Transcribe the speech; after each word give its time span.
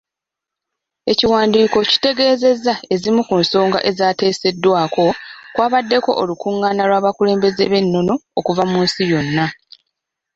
Ekiwandiiko 1.11 1.79
kitegeezezza 1.89 2.73
ezimu 2.93 3.21
ku 3.27 3.35
nsonga 3.41 3.79
ezaateeseddwako 3.89 5.05
kwabaddeko 5.53 6.11
olukungaana 6.21 6.83
lw'abakulembeze 6.89 7.63
b'ennono 7.71 8.15
okuva 8.39 8.63
mu 8.71 8.79
nsi 8.85 9.01
yonna. 9.11 9.45